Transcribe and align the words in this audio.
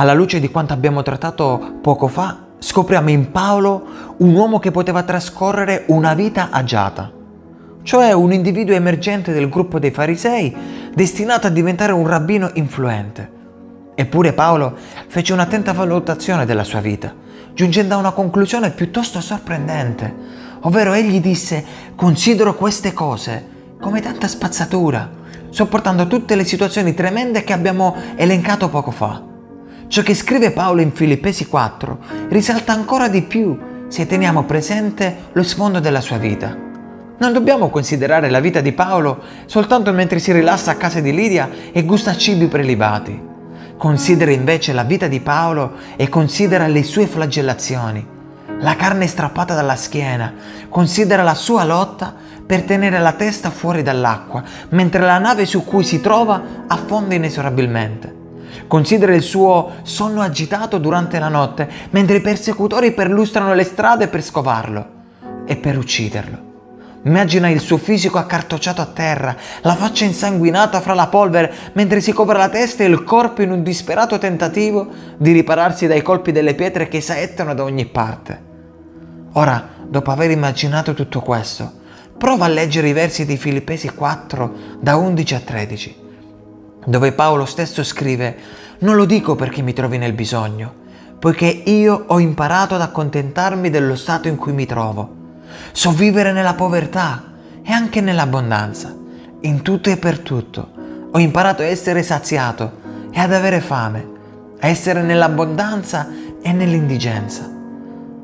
Alla 0.00 0.14
luce 0.14 0.38
di 0.38 0.48
quanto 0.48 0.72
abbiamo 0.72 1.02
trattato 1.02 1.78
poco 1.82 2.06
fa, 2.06 2.44
scopriamo 2.56 3.10
in 3.10 3.32
Paolo 3.32 4.14
un 4.18 4.32
uomo 4.32 4.60
che 4.60 4.70
poteva 4.70 5.02
trascorrere 5.02 5.86
una 5.88 6.14
vita 6.14 6.50
agiata, 6.52 7.10
cioè 7.82 8.12
un 8.12 8.32
individuo 8.32 8.76
emergente 8.76 9.32
del 9.32 9.48
gruppo 9.48 9.80
dei 9.80 9.90
farisei 9.90 10.54
destinato 10.94 11.48
a 11.48 11.50
diventare 11.50 11.90
un 11.90 12.06
rabbino 12.06 12.48
influente. 12.54 13.28
Eppure 13.96 14.34
Paolo 14.34 14.76
fece 15.08 15.32
un'attenta 15.32 15.72
valutazione 15.72 16.46
della 16.46 16.62
sua 16.62 16.78
vita, 16.78 17.12
giungendo 17.52 17.94
a 17.94 17.98
una 17.98 18.12
conclusione 18.12 18.70
piuttosto 18.70 19.20
sorprendente, 19.20 20.14
ovvero 20.60 20.92
egli 20.92 21.20
disse 21.20 21.64
considero 21.96 22.54
queste 22.54 22.92
cose 22.92 23.48
come 23.80 24.00
tanta 24.00 24.28
spazzatura, 24.28 25.10
sopportando 25.50 26.06
tutte 26.06 26.36
le 26.36 26.44
situazioni 26.44 26.94
tremende 26.94 27.42
che 27.42 27.52
abbiamo 27.52 27.96
elencato 28.14 28.68
poco 28.68 28.92
fa. 28.92 29.28
Ciò 29.88 30.02
che 30.02 30.14
scrive 30.14 30.50
Paolo 30.50 30.82
in 30.82 30.92
Filippesi 30.92 31.46
4 31.46 31.98
risalta 32.28 32.74
ancora 32.74 33.08
di 33.08 33.22
più 33.22 33.58
se 33.88 34.06
teniamo 34.06 34.44
presente 34.44 35.30
lo 35.32 35.42
sfondo 35.42 35.80
della 35.80 36.02
sua 36.02 36.18
vita. 36.18 36.54
Non 37.16 37.32
dobbiamo 37.32 37.70
considerare 37.70 38.28
la 38.28 38.40
vita 38.40 38.60
di 38.60 38.72
Paolo 38.72 39.22
soltanto 39.46 39.90
mentre 39.94 40.18
si 40.18 40.30
rilassa 40.30 40.72
a 40.72 40.74
casa 40.74 41.00
di 41.00 41.14
Lidia 41.14 41.48
e 41.72 41.84
gusta 41.84 42.14
cibi 42.14 42.48
prelibati. 42.48 43.18
Considera 43.78 44.30
invece 44.30 44.74
la 44.74 44.82
vita 44.82 45.08
di 45.08 45.20
Paolo 45.20 45.76
e 45.96 46.10
considera 46.10 46.66
le 46.66 46.82
sue 46.82 47.06
flagellazioni, 47.06 48.06
la 48.60 48.76
carne 48.76 49.06
strappata 49.06 49.54
dalla 49.54 49.76
schiena, 49.76 50.34
considera 50.68 51.22
la 51.22 51.34
sua 51.34 51.64
lotta 51.64 52.14
per 52.44 52.64
tenere 52.64 52.98
la 52.98 53.12
testa 53.12 53.48
fuori 53.48 53.82
dall'acqua, 53.82 54.42
mentre 54.70 55.00
la 55.00 55.16
nave 55.16 55.46
su 55.46 55.64
cui 55.64 55.82
si 55.82 56.02
trova 56.02 56.42
affonda 56.66 57.14
inesorabilmente. 57.14 58.17
Considera 58.66 59.14
il 59.14 59.22
suo 59.22 59.76
sonno 59.82 60.20
agitato 60.20 60.78
durante 60.78 61.18
la 61.18 61.28
notte, 61.28 61.68
mentre 61.90 62.16
i 62.16 62.20
persecutori 62.20 62.92
perlustrano 62.92 63.54
le 63.54 63.64
strade 63.64 64.08
per 64.08 64.22
scovarlo 64.22 64.86
e 65.46 65.56
per 65.56 65.78
ucciderlo. 65.78 66.46
Immagina 67.04 67.48
il 67.48 67.60
suo 67.60 67.78
fisico 67.78 68.18
accartocciato 68.18 68.82
a 68.82 68.86
terra, 68.86 69.36
la 69.62 69.74
faccia 69.74 70.04
insanguinata 70.04 70.80
fra 70.80 70.94
la 70.94 71.06
polvere, 71.06 71.52
mentre 71.72 72.00
si 72.00 72.12
copre 72.12 72.36
la 72.36 72.48
testa 72.48 72.82
e 72.82 72.88
il 72.88 73.04
corpo 73.04 73.40
in 73.42 73.52
un 73.52 73.62
disperato 73.62 74.18
tentativo 74.18 74.88
di 75.16 75.32
ripararsi 75.32 75.86
dai 75.86 76.02
colpi 76.02 76.32
delle 76.32 76.54
pietre 76.54 76.88
che 76.88 77.00
saettano 77.00 77.54
da 77.54 77.62
ogni 77.62 77.86
parte. 77.86 78.46
Ora, 79.34 79.68
dopo 79.86 80.10
aver 80.10 80.30
immaginato 80.30 80.92
tutto 80.92 81.20
questo, 81.20 81.72
prova 82.18 82.46
a 82.46 82.48
leggere 82.48 82.88
i 82.88 82.92
versi 82.92 83.24
di 83.24 83.36
Filippesi 83.36 83.88
4 83.90 84.54
da 84.80 84.96
11 84.96 85.34
a 85.34 85.40
13 85.40 86.06
dove 86.88 87.12
Paolo 87.12 87.44
stesso 87.44 87.84
scrive, 87.84 88.36
non 88.78 88.96
lo 88.96 89.04
dico 89.04 89.36
perché 89.36 89.60
mi 89.60 89.74
trovi 89.74 89.98
nel 89.98 90.14
bisogno, 90.14 90.72
poiché 91.18 91.46
io 91.46 92.04
ho 92.06 92.18
imparato 92.18 92.76
ad 92.76 92.80
accontentarmi 92.80 93.68
dello 93.68 93.94
stato 93.94 94.28
in 94.28 94.36
cui 94.36 94.52
mi 94.52 94.64
trovo. 94.64 95.16
So 95.72 95.90
vivere 95.90 96.32
nella 96.32 96.54
povertà 96.54 97.24
e 97.62 97.72
anche 97.72 98.00
nell'abbondanza, 98.00 98.96
in 99.40 99.60
tutto 99.60 99.90
e 99.90 99.98
per 99.98 100.20
tutto. 100.20 100.70
Ho 101.12 101.18
imparato 101.18 101.60
a 101.60 101.66
essere 101.66 102.02
saziato 102.02 102.72
e 103.10 103.20
ad 103.20 103.34
avere 103.34 103.60
fame, 103.60 104.08
a 104.58 104.66
essere 104.66 105.02
nell'abbondanza 105.02 106.08
e 106.40 106.52
nell'indigenza, 106.52 107.50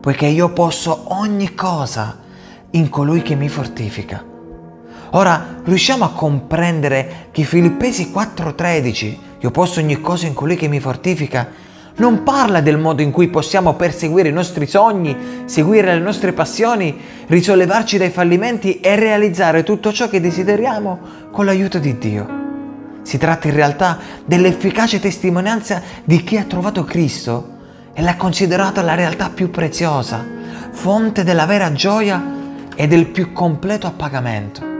poiché 0.00 0.26
io 0.26 0.50
posso 0.50 1.06
ogni 1.08 1.54
cosa 1.54 2.18
in 2.70 2.88
colui 2.88 3.22
che 3.22 3.34
mi 3.34 3.48
fortifica. 3.48 4.31
Ora 5.14 5.60
riusciamo 5.64 6.06
a 6.06 6.12
comprendere 6.12 7.26
che 7.32 7.42
Filippesi 7.42 8.10
4:13, 8.10 9.18
io 9.40 9.50
posso 9.50 9.80
ogni 9.80 10.00
cosa 10.00 10.26
in 10.26 10.32
colui 10.32 10.56
che 10.56 10.68
mi 10.68 10.80
fortifica, 10.80 11.50
non 11.96 12.22
parla 12.22 12.62
del 12.62 12.78
modo 12.78 13.02
in 13.02 13.10
cui 13.10 13.28
possiamo 13.28 13.74
perseguire 13.74 14.30
i 14.30 14.32
nostri 14.32 14.66
sogni, 14.66 15.44
seguire 15.44 15.92
le 15.92 16.00
nostre 16.00 16.32
passioni, 16.32 16.98
risollevarci 17.26 17.98
dai 17.98 18.08
fallimenti 18.08 18.80
e 18.80 18.96
realizzare 18.96 19.62
tutto 19.62 19.92
ciò 19.92 20.08
che 20.08 20.18
desideriamo 20.18 20.98
con 21.30 21.44
l'aiuto 21.44 21.78
di 21.78 21.98
Dio. 21.98 22.40
Si 23.02 23.18
tratta 23.18 23.48
in 23.48 23.54
realtà 23.54 23.98
dell'efficace 24.24 24.98
testimonianza 24.98 25.82
di 26.04 26.22
chi 26.24 26.38
ha 26.38 26.44
trovato 26.44 26.84
Cristo 26.84 27.48
e 27.92 28.00
l'ha 28.00 28.16
considerato 28.16 28.80
la 28.80 28.94
realtà 28.94 29.28
più 29.28 29.50
preziosa, 29.50 30.24
fonte 30.70 31.22
della 31.22 31.44
vera 31.44 31.70
gioia 31.72 32.24
e 32.74 32.86
del 32.86 33.08
più 33.08 33.32
completo 33.32 33.86
appagamento. 33.86 34.71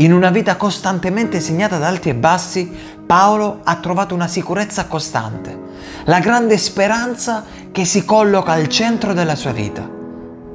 In 0.00 0.14
una 0.14 0.30
vita 0.30 0.56
costantemente 0.56 1.40
segnata 1.40 1.76
da 1.76 1.86
alti 1.86 2.08
e 2.08 2.14
bassi, 2.14 2.74
Paolo 3.04 3.60
ha 3.64 3.76
trovato 3.76 4.14
una 4.14 4.28
sicurezza 4.28 4.86
costante, 4.86 5.58
la 6.04 6.20
grande 6.20 6.56
speranza 6.56 7.44
che 7.70 7.84
si 7.84 8.06
colloca 8.06 8.52
al 8.52 8.68
centro 8.68 9.12
della 9.12 9.34
sua 9.34 9.52
vita, 9.52 9.86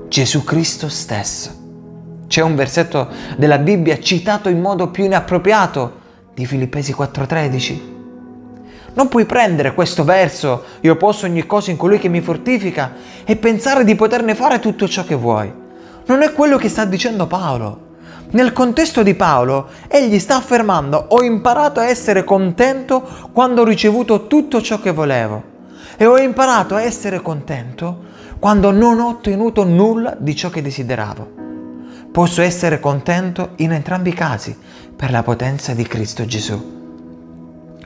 Gesù 0.07 0.43
Cristo 0.43 0.89
stesso. 0.89 1.51
C'è 2.25 2.41
un 2.41 2.55
versetto 2.55 3.07
della 3.37 3.59
Bibbia 3.59 3.99
citato 3.99 4.49
in 4.49 4.59
modo 4.59 4.89
più 4.89 5.03
inappropriato 5.03 5.99
di 6.33 6.47
Filippesi 6.47 6.91
4:13. 6.91 7.81
Non 8.95 9.07
puoi 9.09 9.25
prendere 9.25 9.75
questo 9.75 10.03
verso, 10.03 10.63
io 10.79 10.95
posso 10.95 11.27
ogni 11.27 11.45
cosa 11.45 11.69
in 11.69 11.77
colui 11.77 11.99
che 11.99 12.09
mi 12.09 12.21
fortifica, 12.21 12.93
e 13.23 13.35
pensare 13.35 13.83
di 13.83 13.93
poterne 13.93 14.33
fare 14.33 14.57
tutto 14.57 14.87
ciò 14.87 15.03
che 15.03 15.13
vuoi. 15.13 15.53
Non 16.07 16.23
è 16.23 16.33
quello 16.33 16.57
che 16.57 16.67
sta 16.67 16.83
dicendo 16.85 17.27
Paolo. 17.27 17.84
Nel 18.35 18.51
contesto 18.51 19.01
di 19.01 19.13
Paolo, 19.13 19.69
egli 19.87 20.19
sta 20.19 20.35
affermando 20.35 21.05
ho 21.07 21.23
imparato 21.23 21.79
a 21.79 21.87
essere 21.87 22.25
contento 22.25 23.01
quando 23.31 23.61
ho 23.61 23.63
ricevuto 23.63 24.27
tutto 24.27 24.61
ciò 24.61 24.81
che 24.81 24.91
volevo 24.91 25.41
e 25.95 26.05
ho 26.05 26.17
imparato 26.17 26.75
a 26.75 26.81
essere 26.81 27.21
contento 27.21 28.03
quando 28.37 28.71
non 28.71 28.99
ho 28.99 29.07
ottenuto 29.07 29.63
nulla 29.63 30.17
di 30.19 30.35
ciò 30.35 30.49
che 30.49 30.61
desideravo. 30.61 31.31
Posso 32.11 32.41
essere 32.41 32.81
contento 32.81 33.51
in 33.57 33.71
entrambi 33.71 34.09
i 34.09 34.13
casi 34.13 34.53
per 34.93 35.11
la 35.11 35.23
potenza 35.23 35.73
di 35.73 35.87
Cristo 35.87 36.25
Gesù. 36.25 36.73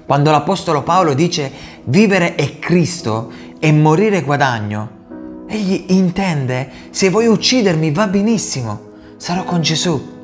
Quando 0.04 0.31
l'Apostolo 0.31 0.81
Paolo 0.81 1.14
dice 1.14 1.52
vivere 1.84 2.34
è 2.34 2.58
Cristo 2.58 3.31
e 3.60 3.72
morire 3.72 4.24
guadagno, 4.24 5.46
egli 5.46 5.86
intende 5.90 6.72
se 6.90 7.12
vuoi 7.12 7.28
uccidermi 7.28 7.92
va 7.92 8.08
benissimo, 8.08 8.88
sarò 9.16 9.44
con 9.44 9.62
Gesù 9.62 10.18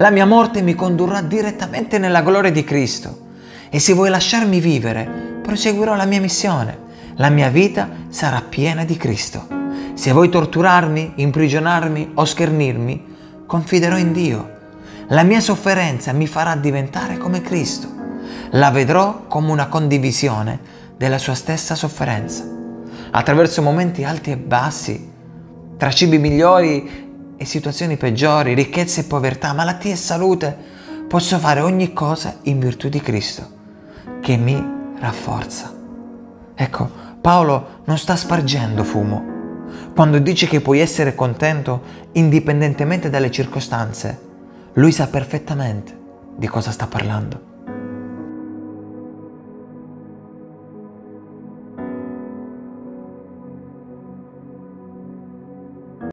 la 0.00 0.08
mia 0.08 0.24
morte 0.24 0.62
mi 0.62 0.74
condurrà 0.74 1.20
direttamente 1.20 1.98
nella 1.98 2.22
gloria 2.22 2.50
di 2.50 2.64
Cristo. 2.64 3.28
E 3.68 3.78
se 3.78 3.92
vuoi 3.92 4.08
lasciarmi 4.08 4.58
vivere, 4.58 5.40
proseguirò 5.42 5.94
la 5.94 6.06
mia 6.06 6.20
missione. 6.20 6.88
La 7.16 7.28
mia 7.28 7.50
vita 7.50 7.86
sarà 8.08 8.40
piena 8.40 8.84
di 8.86 8.96
Cristo. 8.96 9.46
Se 9.92 10.10
vuoi 10.12 10.30
torturarmi, 10.30 11.12
imprigionarmi 11.16 12.12
o 12.14 12.24
schernirmi, 12.24 13.16
confiderò 13.44 13.98
in 13.98 14.12
Dio. 14.12 14.50
La 15.08 15.22
mia 15.22 15.40
sofferenza 15.40 16.12
mi 16.12 16.26
farà 16.26 16.56
diventare 16.56 17.18
come 17.18 17.42
Cristo. 17.42 17.86
La 18.52 18.70
vedrò 18.70 19.26
come 19.26 19.50
una 19.50 19.66
condivisione 19.66 20.60
della 20.96 21.18
sua 21.18 21.34
stessa 21.34 21.74
sofferenza. 21.74 22.42
Attraverso 23.10 23.60
momenti 23.60 24.02
alti 24.02 24.30
e 24.30 24.38
bassi, 24.38 25.10
tra 25.76 25.90
cibi 25.90 26.16
migliori 26.16 27.09
e 27.40 27.46
situazioni 27.46 27.96
peggiori, 27.96 28.52
ricchezza 28.52 29.00
e 29.00 29.04
povertà, 29.04 29.54
malattie 29.54 29.92
e 29.92 29.96
salute, 29.96 30.54
posso 31.08 31.38
fare 31.38 31.60
ogni 31.60 31.94
cosa 31.94 32.36
in 32.42 32.58
virtù 32.58 32.90
di 32.90 33.00
Cristo, 33.00 33.48
che 34.20 34.36
mi 34.36 34.62
rafforza. 34.98 35.74
Ecco, 36.54 36.90
Paolo 37.18 37.80
non 37.84 37.96
sta 37.96 38.14
spargendo 38.14 38.84
fumo. 38.84 39.24
Quando 39.94 40.18
dice 40.18 40.46
che 40.48 40.60
puoi 40.60 40.80
essere 40.80 41.14
contento 41.14 41.80
indipendentemente 42.12 43.08
dalle 43.08 43.30
circostanze, 43.30 44.20
lui 44.74 44.92
sa 44.92 45.06
perfettamente 45.06 45.98
di 46.36 46.46
cosa 46.46 46.70
sta 46.70 46.86
parlando. 46.88 47.49